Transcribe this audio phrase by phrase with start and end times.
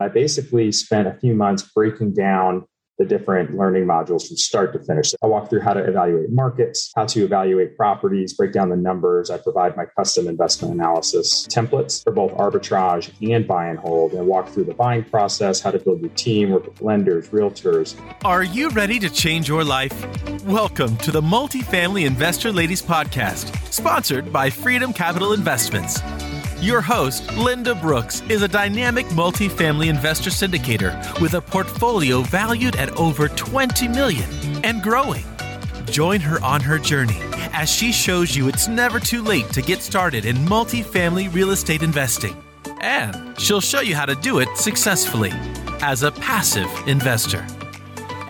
[0.00, 2.64] I basically spent a few months breaking down
[2.96, 5.12] the different learning modules from start to finish.
[5.22, 9.30] I walk through how to evaluate markets, how to evaluate properties, break down the numbers.
[9.30, 14.26] I provide my custom investment analysis templates for both arbitrage and buy and hold, and
[14.26, 17.94] walk through the buying process, how to build your team, work with lenders, realtors.
[18.24, 19.94] Are you ready to change your life?
[20.44, 26.00] Welcome to the Multifamily Investor Ladies Podcast, sponsored by Freedom Capital Investments.
[26.60, 32.94] Your host, Linda Brooks, is a dynamic multifamily investor syndicator with a portfolio valued at
[32.98, 34.28] over 20 million
[34.62, 35.24] and growing.
[35.86, 37.16] Join her on her journey
[37.54, 41.82] as she shows you it's never too late to get started in multifamily real estate
[41.82, 42.36] investing.
[42.82, 45.32] And she'll show you how to do it successfully
[45.80, 47.46] as a passive investor.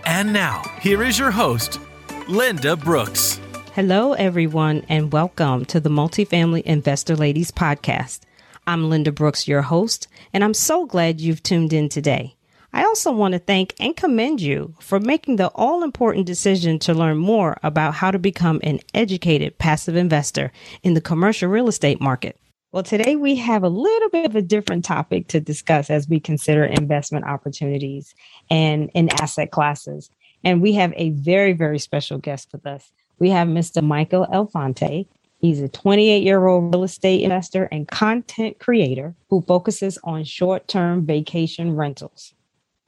[0.05, 1.81] And now, here is your host,
[2.29, 3.40] Linda Brooks.
[3.75, 8.19] Hello, everyone, and welcome to the Multifamily Investor Ladies podcast.
[8.67, 12.35] I'm Linda Brooks, your host, and I'm so glad you've tuned in today.
[12.73, 16.95] I also want to thank and commend you for making the all important decision to
[16.95, 20.51] learn more about how to become an educated passive investor
[20.83, 22.37] in the commercial real estate market.
[22.73, 26.19] Well, today we have a little bit of a different topic to discuss as we
[26.19, 28.17] consider investment opportunities
[28.51, 30.11] and in asset classes.
[30.43, 33.83] And we have a very, very special guest with us we have Mr.
[33.83, 35.07] Michael Elefante.
[35.39, 40.67] He's a 28 year old real estate investor and content creator who focuses on short
[40.67, 42.35] term vacation rentals.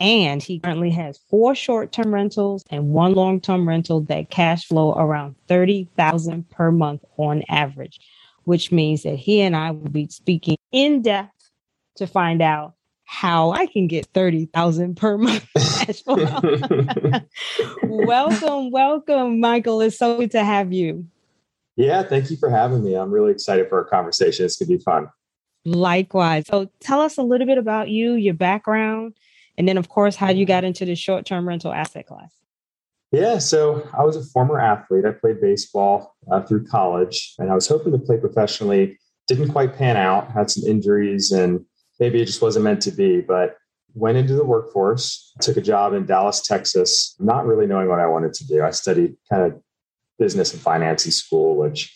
[0.00, 4.66] And he currently has four short term rentals and one long term rental that cash
[4.66, 8.00] flow around 30,000 per month on average,
[8.44, 11.50] which means that he and I will be speaking in depth
[11.96, 12.74] to find out
[13.12, 15.46] how I can get 30,000 per month
[17.84, 19.82] welcome, welcome, Michael.
[19.82, 21.06] It's so good to have you.
[21.76, 22.94] Yeah, thank you for having me.
[22.94, 24.46] I'm really excited for our conversation.
[24.46, 25.08] It's going to be fun.
[25.66, 26.46] Likewise.
[26.46, 29.12] So tell us a little bit about you, your background,
[29.58, 32.32] and then, of course, how you got into the short term rental asset class.
[33.10, 35.04] Yeah, so I was a former athlete.
[35.04, 38.98] I played baseball uh, through college, and I was hoping to play professionally.
[39.28, 41.66] Didn't quite pan out, had some injuries, and
[42.00, 43.20] maybe it just wasn't meant to be.
[43.20, 43.56] But
[43.94, 48.06] went into the workforce, took a job in Dallas, Texas, not really knowing what I
[48.06, 48.62] wanted to do.
[48.62, 49.60] I studied kind of
[50.18, 51.94] business and finance in school, which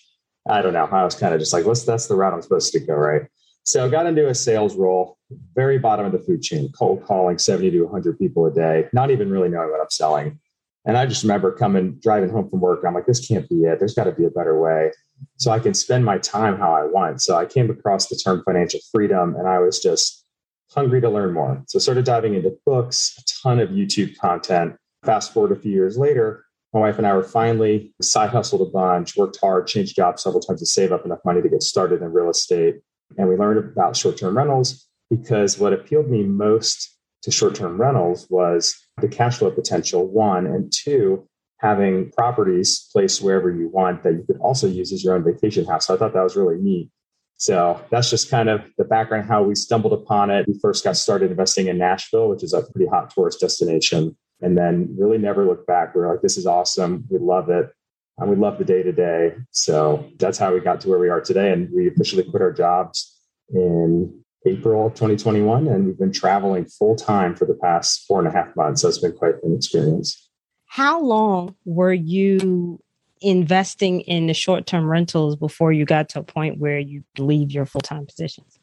[0.49, 0.85] I don't know.
[0.85, 3.23] I was kind of just like, that's the route I'm supposed to go, right?
[3.65, 5.19] So I got into a sales role,
[5.55, 9.11] very bottom of the food chain, cold calling 70 to 100 people a day, not
[9.11, 10.39] even really knowing what I'm selling.
[10.87, 12.85] And I just remember coming, driving home from work.
[12.87, 13.81] I'm like, this can't be it.
[13.81, 14.93] There's got to be a better way.
[15.37, 17.21] So I can spend my time how I want.
[17.21, 20.25] So I came across the term financial freedom and I was just
[20.71, 21.63] hungry to learn more.
[21.67, 24.77] So started diving into books, a ton of YouTube content.
[25.05, 28.71] Fast forward a few years later, my wife and I were finally side hustled a
[28.71, 32.03] bunch, worked hard, changed jobs several times to save up enough money to get started
[32.03, 32.77] in real estate.
[33.17, 37.81] And we learned about short term rentals because what appealed me most to short term
[37.81, 41.27] rentals was the cash flow potential, one, and two,
[41.59, 45.65] having properties placed wherever you want that you could also use as your own vacation
[45.65, 45.87] house.
[45.87, 46.91] So I thought that was really neat.
[47.39, 50.49] So that's just kind of the background how we stumbled upon it.
[50.49, 54.57] We first got started investing in Nashville, which is a pretty hot tourist destination, and
[54.57, 55.95] then really never looked back.
[55.95, 57.05] We are like, this is awesome.
[57.11, 57.71] We love it.
[58.19, 59.35] And we love the day to day.
[59.51, 61.53] So that's how we got to where we are today.
[61.53, 63.15] And we officially quit our jobs
[63.51, 65.67] in April 2021.
[65.67, 68.83] And we've been traveling full time for the past four and a half months.
[68.83, 70.31] So it's been quite an experience.
[70.67, 72.81] How long were you
[73.21, 77.51] investing in the short term rentals before you got to a point where you leave
[77.51, 78.59] your full time positions?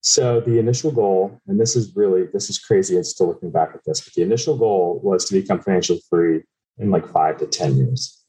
[0.00, 2.96] So the initial goal, and this is really this is crazy.
[2.96, 6.42] and still looking back at this, but the initial goal was to become financially free
[6.78, 8.22] in like five to ten years.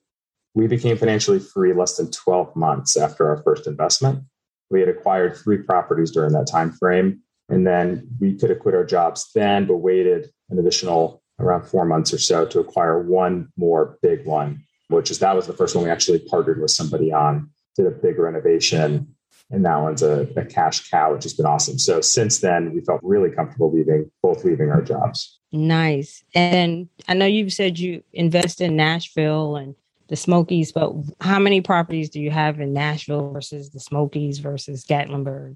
[0.56, 4.24] We became financially free less than twelve months after our first investment.
[4.70, 8.76] We had acquired three properties during that time frame, and then we could have quit
[8.76, 13.48] our jobs then, but waited an additional around four months or so to acquire one
[13.58, 17.14] more big one which is that was the first one we actually partnered with somebody
[17.14, 19.16] on, did a big renovation.
[19.52, 21.80] And that one's a, a cash cow, which has been awesome.
[21.80, 25.40] So since then, we felt really comfortable leaving, both leaving our jobs.
[25.52, 26.24] Nice.
[26.36, 29.76] And I know you've said you invest in Nashville and
[30.10, 30.92] the Smokies, but
[31.22, 35.56] how many properties do you have in Nashville versus the Smokies versus Gatlinburg?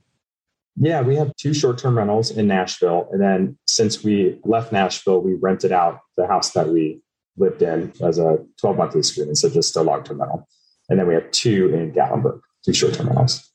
[0.75, 3.09] Yeah, we have two short term rentals in Nashville.
[3.11, 7.01] And then since we left Nashville, we rented out the house that we
[7.37, 10.47] lived in as a 12 month lease agreement, so just a long term rental.
[10.89, 13.49] And then we have two in Gatlinburg, two short term rentals.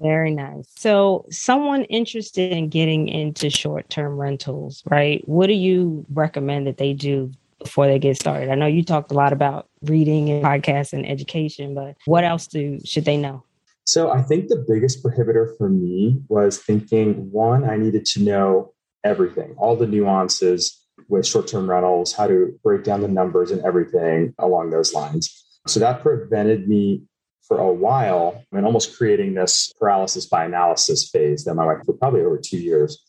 [0.00, 0.68] Very nice.
[0.76, 5.26] So, someone interested in getting into short term rentals, right?
[5.26, 7.32] What do you recommend that they do
[7.66, 8.48] before they get started?
[8.48, 12.46] I know you talked a lot about reading and podcasts and education, but what else
[12.46, 13.42] do should they know?
[13.84, 18.72] So, I think the biggest prohibitor for me was thinking one, I needed to know
[19.04, 23.62] everything, all the nuances with short term rentals, how to break down the numbers and
[23.64, 25.44] everything along those lines.
[25.66, 27.02] So that prevented me
[27.46, 31.94] for a while and almost creating this paralysis by analysis phase that my wife for
[31.94, 33.02] probably over two years.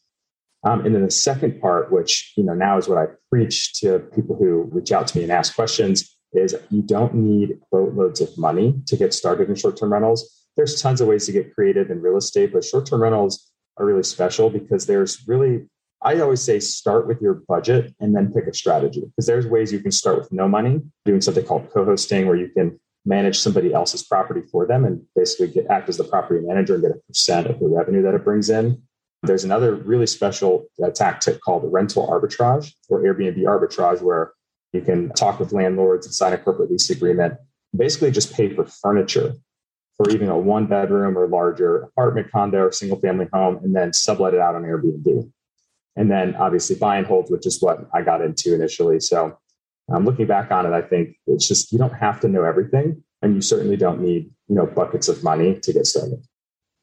[0.64, 4.00] Um, and then the second part, which you know now is what I preach to
[4.00, 8.36] people who reach out to me and ask questions, is you don't need boatloads of
[8.38, 10.46] money to get started in short-term rentals.
[10.56, 14.04] There's tons of ways to get creative in real estate, but short-term rentals are really
[14.04, 15.68] special because there's really
[16.02, 19.72] I always say start with your budget and then pick a strategy because there's ways
[19.74, 23.74] you can start with no money, doing something called co-hosting where you can manage somebody
[23.74, 27.00] else's property for them and basically get act as the property manager and get a
[27.08, 28.82] percent of the revenue that it brings in.
[29.28, 34.34] There's another really special uh, tactic called rental arbitrage or Airbnb arbitrage, where
[34.74, 37.36] you can talk with landlords and sign a corporate lease agreement,
[37.76, 39.34] basically just pay for furniture
[39.98, 43.92] for even a one bedroom or larger apartment, condo, or single family home, and then
[43.94, 45.32] sublet it out on Airbnb.
[45.96, 49.00] And then obviously buy and hold, which is what I got into initially.
[49.00, 49.38] So
[49.92, 53.04] um, looking back on it, I think it's just you don't have to know everything,
[53.22, 56.24] and you certainly don't need you know buckets of money to get started.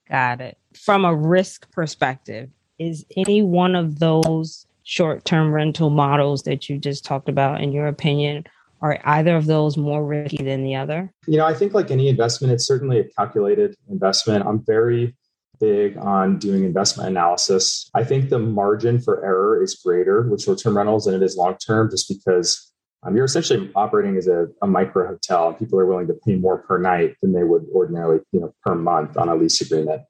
[0.08, 0.58] Got it.
[0.76, 7.04] From a risk perspective, is any one of those short-term rental models that you just
[7.04, 8.44] talked about, in your opinion,
[8.82, 11.12] are either of those more risky than the other?
[11.26, 14.44] You know, I think like any investment, it's certainly a calculated investment.
[14.46, 15.16] I'm very
[15.58, 17.88] big on doing investment analysis.
[17.94, 21.90] I think the margin for error is greater with short-term rentals than it is long-term,
[21.90, 22.72] just because
[23.04, 26.36] um, you're essentially operating as a, a, micro hotel and people are willing to pay
[26.36, 30.02] more per night than they would ordinarily you know per month on a lease agreement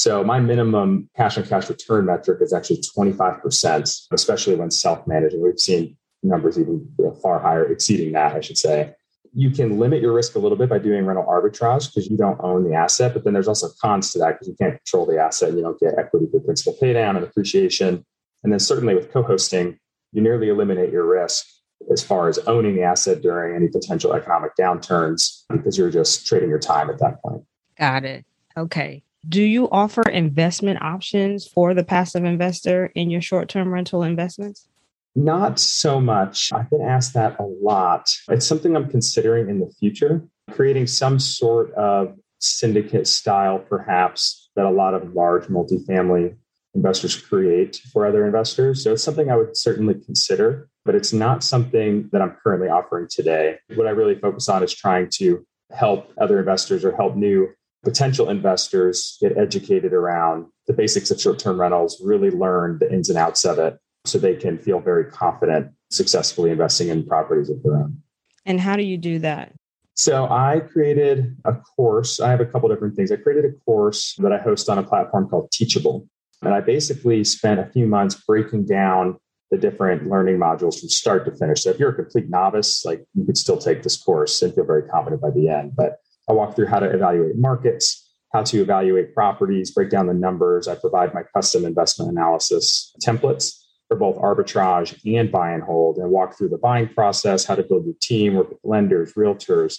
[0.00, 5.58] so my minimum cash on cash return metric is actually 25% especially when self-managing we've
[5.58, 6.86] seen numbers even
[7.22, 8.92] far higher exceeding that i should say
[9.32, 12.40] you can limit your risk a little bit by doing rental arbitrage because you don't
[12.42, 15.18] own the asset but then there's also cons to that because you can't control the
[15.18, 18.04] asset and you don't get equity for principal paydown and appreciation
[18.42, 19.78] and then certainly with co-hosting
[20.12, 21.46] you nearly eliminate your risk
[21.90, 26.48] as far as owning the asset during any potential economic downturns because you're just trading
[26.48, 27.42] your time at that point.
[27.78, 28.24] Got it.
[28.56, 29.02] Okay.
[29.28, 34.66] Do you offer investment options for the passive investor in your short term rental investments?
[35.14, 36.52] Not so much.
[36.52, 38.08] I've been asked that a lot.
[38.28, 40.22] It's something I'm considering in the future,
[40.52, 46.36] creating some sort of syndicate style, perhaps, that a lot of large multifamily
[46.74, 48.82] investors create for other investors.
[48.82, 53.08] So it's something I would certainly consider, but it's not something that I'm currently offering
[53.10, 53.58] today.
[53.74, 57.48] What I really focus on is trying to help other investors or help new
[57.82, 63.08] potential investors get educated around the basics of short term rentals, really learn the ins
[63.08, 67.62] and outs of it so they can feel very confident successfully investing in properties of
[67.62, 68.02] their own.
[68.46, 69.52] And how do you do that?
[69.94, 72.20] So I created a course.
[72.20, 73.12] I have a couple different things.
[73.12, 76.08] I created a course that I host on a platform called Teachable.
[76.42, 79.18] And I basically spent a few months breaking down
[79.50, 81.64] the different learning modules from start to finish.
[81.64, 84.64] So if you're a complete novice, like you could still take this course and feel
[84.64, 85.72] very confident by the end.
[85.76, 85.96] But
[86.30, 90.68] I walk through how to evaluate markets, how to evaluate properties, break down the numbers.
[90.68, 96.12] I provide my custom investment analysis templates for both arbitrage and buy and hold, and
[96.12, 99.78] walk through the buying process, how to build your team, work with lenders, realtors.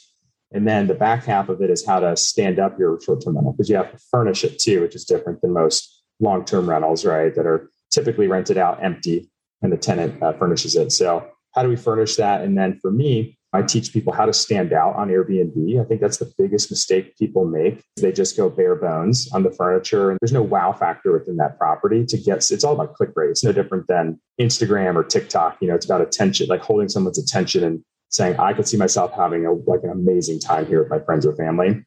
[0.51, 3.35] And then the back half of it is how to stand up your short term
[3.35, 6.69] rental because you have to furnish it too, which is different than most long term
[6.69, 7.33] rentals, right?
[7.33, 9.31] That are typically rented out empty
[9.61, 10.91] and the tenant uh, furnishes it.
[10.91, 12.41] So, how do we furnish that?
[12.41, 15.81] And then for me, I teach people how to stand out on Airbnb.
[15.81, 17.83] I think that's the biggest mistake people make.
[17.97, 21.57] They just go bare bones on the furniture and there's no wow factor within that
[21.57, 23.29] property to get it's all about click rate.
[23.29, 25.57] It's no different than Instagram or TikTok.
[25.61, 29.11] You know, it's about attention, like holding someone's attention and saying, I could see myself
[29.13, 31.85] having a like an amazing time here with my friends or family.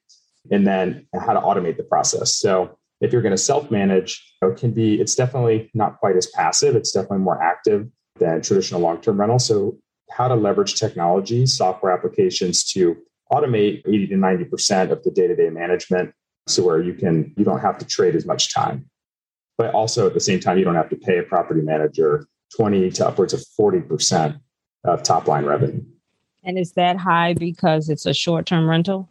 [0.50, 2.36] And then how to automate the process.
[2.36, 6.76] So if you're going to self-manage, it can be, it's definitely not quite as passive.
[6.76, 9.38] It's definitely more active than traditional long-term rental.
[9.38, 9.78] So
[10.14, 12.96] how to leverage technology, software applications to
[13.32, 16.14] automate 80 to 90% of the day-to-day management.
[16.46, 18.88] So where you can, you don't have to trade as much time.
[19.56, 22.90] But also at the same time, you don't have to pay a property manager 20
[22.90, 24.38] to upwards of 40%
[24.84, 25.82] of top line revenue.
[26.44, 29.08] And is that high because it's a short term rental?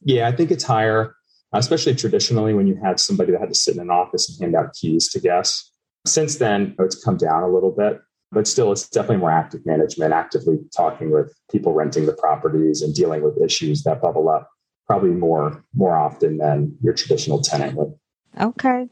[0.00, 1.14] Yeah, I think it's higher
[1.54, 4.56] especially traditionally when you had somebody that had to sit in an office and hand
[4.56, 5.72] out keys to guests.
[6.06, 8.00] Since then, it's come down a little bit,
[8.34, 12.94] but still, it's definitely more active management, actively talking with people renting the properties and
[12.94, 14.50] dealing with issues that bubble up
[14.86, 17.94] probably more more often than your traditional tenant would.
[18.40, 18.88] Okay.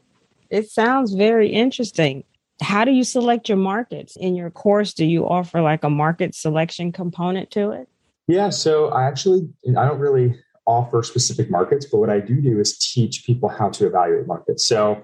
[0.49, 2.23] It sounds very interesting.
[2.61, 4.93] How do you select your markets in your course?
[4.93, 7.89] Do you offer like a market selection component to it?
[8.27, 12.59] Yeah, so I actually I don't really offer specific markets, but what I do do
[12.59, 14.65] is teach people how to evaluate markets.
[14.65, 15.03] So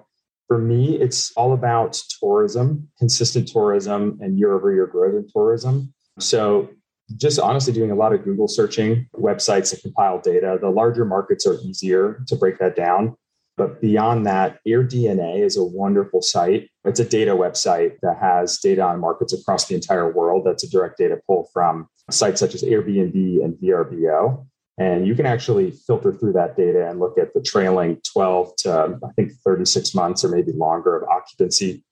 [0.50, 5.94] For me, it's all about tourism, consistent tourism, and year over year growth in tourism.
[6.20, 6.70] So,
[7.18, 10.58] just honestly doing a lot of Google searching websites that compile data.
[10.60, 13.16] The larger markets are easier to break that down.
[13.58, 16.70] But beyond that, AirDNA is a wonderful site.
[16.86, 20.46] It's a data website that has data on markets across the entire world.
[20.46, 24.48] That's a direct data pull from sites such as Airbnb and VRBO.
[24.80, 29.00] And you can actually filter through that data and look at the trailing 12 to,
[29.04, 31.84] I think, 36 months or maybe longer of occupancy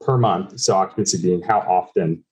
[0.00, 0.58] per month.
[0.58, 2.24] So, occupancy being how often,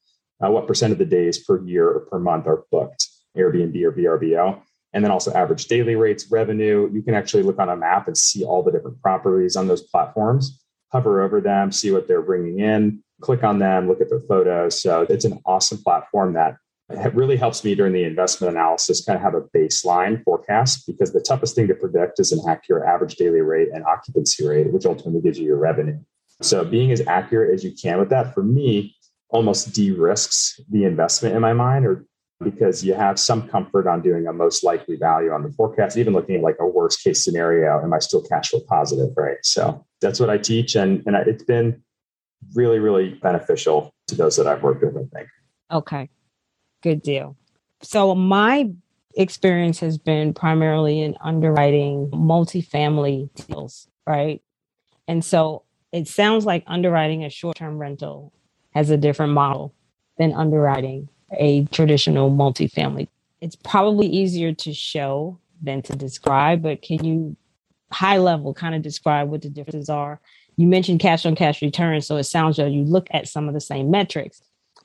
[0.44, 3.92] uh, what percent of the days per year or per month are booked, Airbnb or
[3.92, 4.60] VRBO.
[4.92, 6.90] And then also average daily rates, revenue.
[6.92, 9.82] You can actually look on a map and see all the different properties on those
[9.82, 14.22] platforms, hover over them, see what they're bringing in, click on them, look at their
[14.22, 14.82] photos.
[14.82, 16.56] So, it's an awesome platform that
[16.90, 21.12] it really helps me during the investment analysis kind of have a baseline forecast because
[21.12, 24.86] the toughest thing to predict is an accurate average daily rate and occupancy rate, which
[24.86, 25.98] ultimately gives you your revenue.
[26.42, 28.96] So being as accurate as you can with that for me
[29.28, 32.04] almost de-risks the investment in my mind or
[32.42, 36.14] because you have some comfort on doing a most likely value on the forecast, even
[36.14, 39.10] looking at like a worst case scenario, am I still cash flow positive?
[39.16, 39.36] Right.
[39.42, 40.74] So that's what I teach.
[40.74, 41.82] And, and it's been
[42.54, 45.28] really, really beneficial to those that I've worked with, I think.
[45.70, 46.08] Okay.
[46.82, 47.36] Good deal.
[47.82, 48.70] So my
[49.14, 54.42] experience has been primarily in underwriting multifamily deals, right?
[55.08, 58.32] And so it sounds like underwriting a short-term rental
[58.72, 59.74] has a different model
[60.18, 63.08] than underwriting a traditional multifamily.
[63.40, 67.36] It's probably easier to show than to describe, but can you
[67.90, 70.20] high level kind of describe what the differences are?
[70.56, 73.54] You mentioned cash on cash returns, so it sounds like you look at some of
[73.54, 74.42] the same metrics,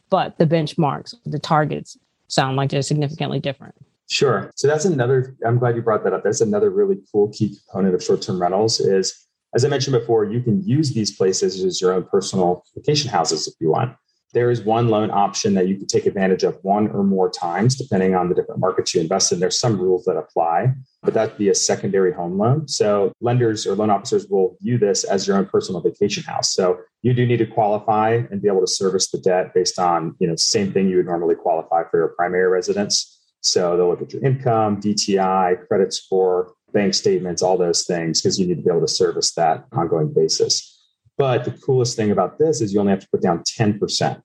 [0.10, 1.98] but the benchmarks, the targets
[2.28, 3.76] sound like they're significantly different.
[4.08, 4.52] Sure.
[4.56, 6.24] So that's another, I'm glad you brought that up.
[6.24, 10.26] That's another really cool key component of short term rentals is, as I mentioned before,
[10.26, 13.96] you can use these places as your own personal vacation houses if you want
[14.36, 17.74] there is one loan option that you can take advantage of one or more times,
[17.74, 19.40] depending on the different markets you invest in.
[19.40, 20.74] There's some rules that apply,
[21.04, 22.68] but that'd be a secondary home loan.
[22.68, 26.54] So lenders or loan officers will view this as your own personal vacation house.
[26.54, 30.18] So you do need to qualify and be able to service the debt based on,
[30.20, 33.18] you know, same thing you would normally qualify for your primary residence.
[33.40, 38.38] So they'll look at your income, DTI, credit score, bank statements, all those things, because
[38.38, 40.74] you need to be able to service that ongoing basis.
[41.18, 44.22] But the coolest thing about this is you only have to put down 10%.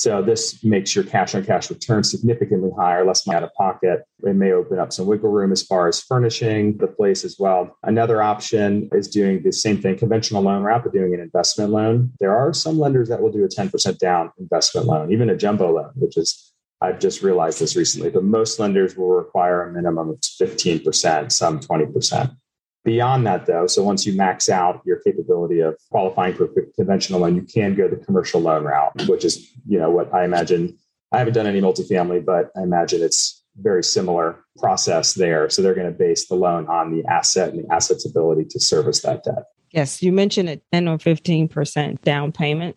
[0.00, 4.02] So this makes your cash on cash return significantly higher, less money out of pocket.
[4.24, 7.76] It may open up some wiggle room as far as furnishing the place as well.
[7.82, 12.14] Another option is doing the same thing, conventional loan route, but doing an investment loan.
[12.18, 15.70] There are some lenders that will do a 10% down investment loan, even a jumbo
[15.70, 20.08] loan, which is I've just realized this recently, but most lenders will require a minimum
[20.08, 22.36] of 15%, some 20%.
[22.84, 27.20] Beyond that, though, so once you max out your capability of qualifying for a conventional
[27.20, 30.78] loan, you can go the commercial loan route, which is, you know, what I imagine.
[31.12, 35.50] I haven't done any multifamily, but I imagine it's very similar process there.
[35.50, 38.60] So they're going to base the loan on the asset and the asset's ability to
[38.60, 39.44] service that debt.
[39.72, 42.76] Yes, you mentioned a 10 or 15% down payment.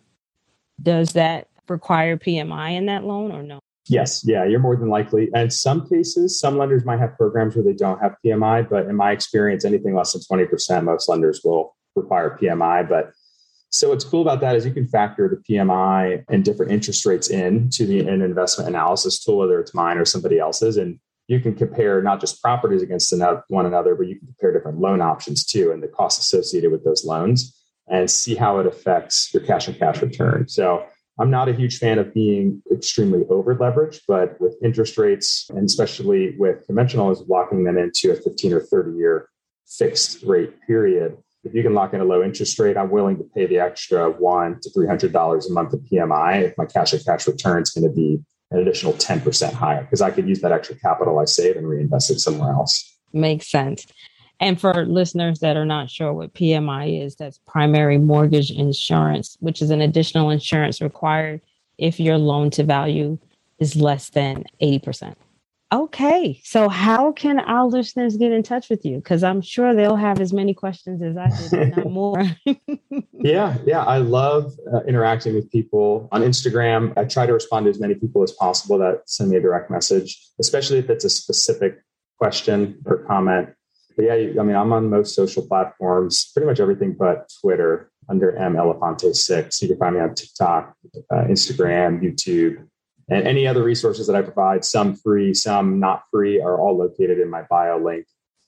[0.82, 3.60] Does that require PMI in that loan or no?
[3.88, 5.30] Yes, yeah, you're more than likely.
[5.34, 8.96] And some cases, some lenders might have programs where they don't have PMI, but in
[8.96, 12.88] my experience, anything less than 20%, most lenders will require PMI.
[12.88, 13.12] But
[13.72, 17.30] so what's cool about that is you can factor the PMI and different interest rates
[17.30, 20.78] in to the an investment analysis tool, whether it's mine or somebody else's.
[20.78, 23.14] And you can compare not just properties against
[23.48, 26.84] one another, but you can compare different loan options too and the costs associated with
[26.86, 30.48] those loans and see how it affects your cash and cash return.
[30.48, 30.86] So
[31.20, 35.66] I'm not a huge fan of being extremely over leveraged, but with interest rates, and
[35.66, 39.30] especially with conventional, is locking them into a 15 or 30 year
[39.68, 41.18] fixed rate period.
[41.44, 44.10] If you can lock in a low interest rate, I'm willing to pay the extra
[44.10, 47.62] one to three hundred dollars a month of PMI if my cash and cash return
[47.62, 48.20] is going to be
[48.52, 52.12] an additional 10% higher because I could use that extra capital I save and reinvest
[52.12, 52.98] it somewhere else.
[53.12, 53.86] Makes sense.
[54.40, 59.62] And for listeners that are not sure what PMI is, that's primary mortgage insurance, which
[59.62, 61.42] is an additional insurance required
[61.78, 63.18] if your loan to value
[63.60, 65.16] is less than 80%.
[65.74, 68.98] Okay, so how can our listeners get in touch with you?
[68.98, 72.24] Because I'm sure they'll have as many questions as I did, not more.
[73.14, 76.94] yeah, yeah, I love uh, interacting with people on Instagram.
[76.96, 79.72] I try to respond to as many people as possible that send me a direct
[79.72, 81.82] message, especially if it's a specific
[82.20, 83.50] question or comment
[83.96, 88.36] but yeah, I mean, I'm on most social platforms, pretty much everything but Twitter under
[88.36, 89.62] M Elefante six.
[89.62, 90.76] You can find me on TikTok,
[91.12, 92.68] uh, Instagram, YouTube,
[93.10, 94.66] and any other resources that I provide.
[94.66, 98.06] Some free, some not free, are all located in my bio link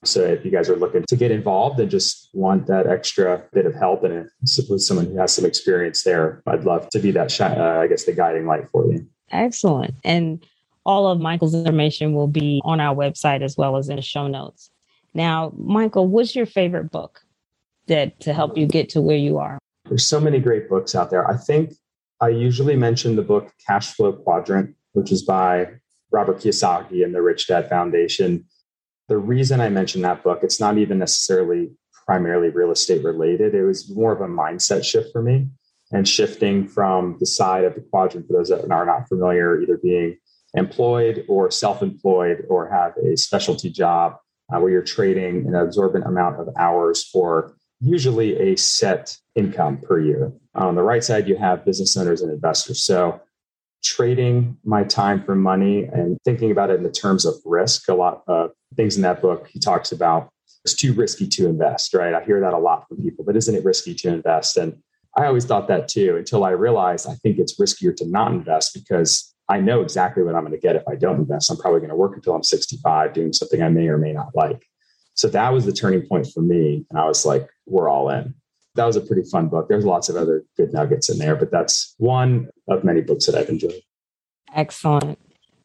[0.08, 3.66] So if you guys are looking to get involved and just want that extra bit
[3.66, 4.30] of help and
[4.70, 8.06] with someone who has some experience there, I'd love to be that, uh, I guess,
[8.06, 9.08] the guiding light for you.
[9.32, 9.96] Excellent.
[10.04, 10.46] And
[10.86, 14.28] all of Michael's information will be on our website as well as in the show
[14.28, 14.70] notes.
[15.16, 17.22] Now, Michael, what's your favorite book
[17.88, 19.58] that to help you get to where you are?
[19.88, 21.28] There's so many great books out there.
[21.28, 21.74] I think
[22.20, 25.70] I usually mention the book Cash Flow Quadrant, which is by
[26.12, 28.46] Robert Kiyosaki and the Rich Dad Foundation.
[29.08, 31.72] The reason I mention that book, it's not even necessarily
[32.06, 33.56] primarily real estate related.
[33.56, 35.48] It was more of a mindset shift for me
[35.92, 39.78] and shifting from the side of the quadrant for those that are not familiar, either
[39.78, 40.18] being
[40.56, 44.18] employed or self employed or have a specialty job
[44.54, 50.00] uh, where you're trading an absorbent amount of hours for usually a set income per
[50.00, 50.32] year.
[50.56, 52.84] On the right side, you have business owners and investors.
[52.84, 53.22] So
[53.84, 57.94] trading my time for money and thinking about it in the terms of risk, a
[57.94, 60.30] lot of things in that book he talks about
[60.66, 62.16] it's too risky to invest, right?
[62.16, 64.58] I hear that a lot from people, but isn't it risky to invest?
[64.58, 64.82] And
[65.16, 68.74] I always thought that too until I realized I think it's riskier to not invest
[68.74, 71.52] because I know exactly what I'm going to get if I don't invest.
[71.52, 74.36] I'm probably going to work until I'm 65 doing something I may or may not
[74.36, 74.66] like.
[75.14, 76.86] So that was the turning point for me.
[76.90, 78.34] And I was like, we're all in.
[78.76, 79.70] That was a pretty fun book.
[79.70, 83.36] There's lots of other good nuggets in there, but that's one of many books that
[83.36, 83.82] I've enjoyed.
[84.54, 85.20] Excellent.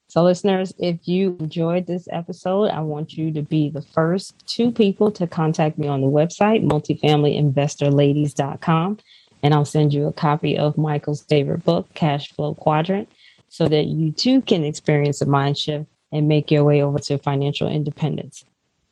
[0.09, 4.73] So, listeners, if you enjoyed this episode, I want you to be the first two
[4.73, 8.99] people to contact me on the website, multifamilyinvestorladies.com,
[9.43, 13.09] and I'll send you a copy of Michael's favorite book, Cash Flow Quadrant
[13.51, 17.19] so that you too can experience a mind shift and make your way over to
[17.19, 18.45] financial independence.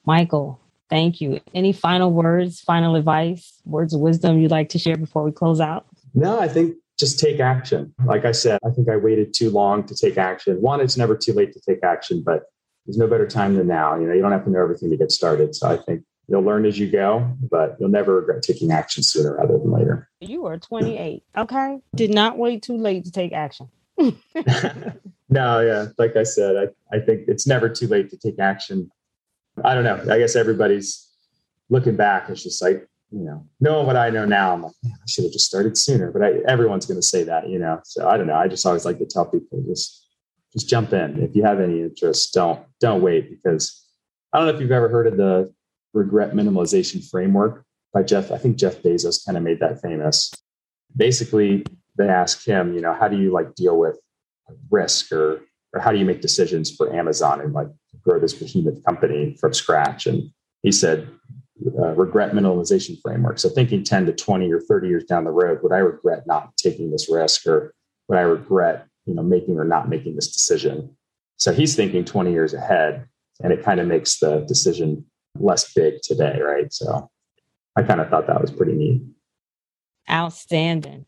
[0.05, 0.61] Michael,
[0.91, 1.41] thank you.
[1.55, 5.61] Any final words, final advice, words of wisdom you'd like to share before we close
[5.61, 5.87] out?
[6.13, 7.95] No, I think just take action.
[8.05, 10.61] Like I said, I think I waited too long to take action.
[10.61, 12.43] One, it's never too late to take action, but
[12.85, 13.99] there's no better time than now.
[13.99, 15.55] You know, you don't have to know everything to get started.
[15.55, 19.37] So I think you'll learn as you go, but you'll never regret taking action sooner
[19.37, 20.09] rather than later.
[20.21, 21.23] You are 28.
[21.37, 21.79] Okay.
[21.95, 23.69] Did not wait too late to take action.
[25.29, 25.87] no, yeah.
[25.99, 28.91] Like I said, I, I think it's never too late to take action.
[29.65, 30.13] I don't know.
[30.13, 31.09] I guess everybody's
[31.69, 32.29] looking back.
[32.29, 35.33] It's just like, you know, knowing what I know now, I'm like, I should have
[35.33, 36.13] just started sooner.
[36.13, 37.81] But I, everyone's going to say that, you know.
[37.85, 38.37] So I don't know.
[38.37, 40.07] I just always like to tell people just
[40.53, 41.23] just jump in.
[41.23, 43.85] If you have any interest, don't don't wait because
[44.33, 45.53] I don't know if you've ever heard of the
[45.95, 48.31] regret minimalization framework by Jeff.
[48.31, 50.33] I think Jeff Bezos kind of made that famous.
[50.97, 51.65] Basically,
[51.99, 53.99] they ask him, you know, how do you like deal with
[54.71, 55.43] risk or
[55.75, 57.69] or how do you make decisions for Amazon and like
[58.01, 60.07] grow this behemoth company from scratch?
[60.07, 60.31] And
[60.63, 61.09] he said,
[61.79, 63.39] uh, regret minimalization framework.
[63.39, 66.57] So thinking 10 to 20 or 30 years down the road, would I regret not
[66.57, 67.75] taking this risk or
[68.09, 70.97] would I regret, you know, making or not making this decision?
[71.37, 73.07] So he's thinking 20 years ahead
[73.43, 75.05] and it kind of makes the decision
[75.39, 76.73] less big today, right?
[76.73, 77.11] So
[77.77, 79.03] I kind of thought that was pretty neat.
[80.11, 81.05] Outstanding.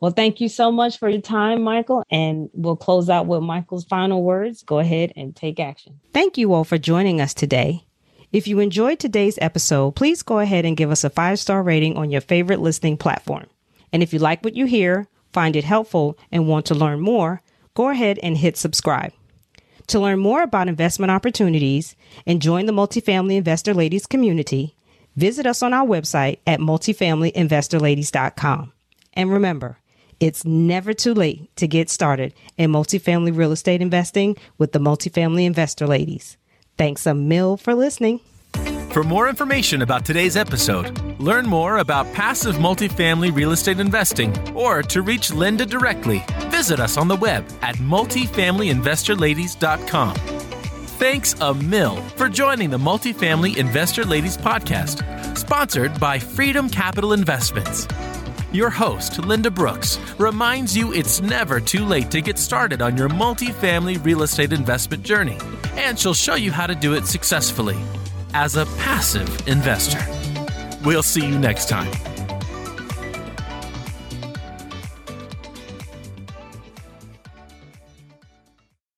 [0.00, 2.04] Well, thank you so much for your time, Michael.
[2.10, 4.62] And we'll close out with Michael's final words.
[4.62, 6.00] Go ahead and take action.
[6.12, 7.84] Thank you all for joining us today.
[8.32, 11.96] If you enjoyed today's episode, please go ahead and give us a five star rating
[11.96, 13.46] on your favorite listening platform.
[13.92, 17.42] And if you like what you hear, find it helpful, and want to learn more,
[17.74, 19.12] go ahead and hit subscribe.
[19.88, 21.94] To learn more about investment opportunities
[22.26, 24.74] and join the Multifamily Investor Ladies community,
[25.14, 28.72] visit us on our website at multifamilyinvestorladies.com.
[29.12, 29.78] And remember,
[30.24, 35.44] it's never too late to get started in multifamily real estate investing with the Multifamily
[35.44, 36.38] Investor Ladies.
[36.78, 38.20] Thanks a mill for listening.
[38.90, 44.82] For more information about today's episode, learn more about passive multifamily real estate investing, or
[44.84, 50.14] to reach Linda directly, visit us on the web at multifamilyinvestorladies.com.
[50.96, 57.86] Thanks a mill for joining the Multifamily Investor Ladies podcast, sponsored by Freedom Capital Investments.
[58.54, 63.08] Your host, Linda Brooks, reminds you it's never too late to get started on your
[63.08, 65.38] multifamily real estate investment journey,
[65.72, 67.76] and she'll show you how to do it successfully
[68.32, 70.06] as a passive investor.
[70.84, 71.90] We'll see you next time.